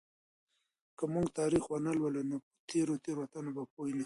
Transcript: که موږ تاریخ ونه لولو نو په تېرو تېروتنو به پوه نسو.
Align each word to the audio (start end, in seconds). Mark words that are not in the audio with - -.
که 0.97 1.03
موږ 1.13 1.25
تاریخ 1.39 1.63
ونه 1.69 1.91
لولو 1.99 2.21
نو 2.29 2.37
په 2.45 2.49
تېرو 2.69 2.95
تېروتنو 3.05 3.51
به 3.55 3.63
پوه 3.73 3.87
نسو. 3.95 3.99